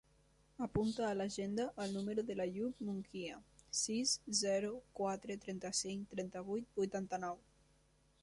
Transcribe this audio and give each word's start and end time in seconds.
Apunta 0.65 1.03
a 1.07 1.17
l'agenda 1.17 1.65
el 1.83 1.91
número 1.97 2.23
de 2.29 2.37
l'Àyoub 2.39 2.79
Munguia: 2.87 3.35
sis, 3.81 4.13
zero, 4.41 4.71
quatre, 5.01 5.35
trenta-cinc, 5.45 6.07
trenta-vuit, 6.15 6.67
vuitanta-nou. 6.83 7.37